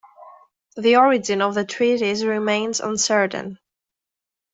The 0.77 0.95
origin 0.95 1.43
of 1.43 1.53
the 1.53 1.63
treatise 1.63 2.23
remains 2.23 2.79
uncertain. 2.79 3.59